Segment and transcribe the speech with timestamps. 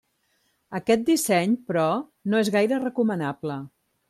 [0.79, 1.85] Aquest disseny però
[2.33, 3.61] no és gaire recomanable.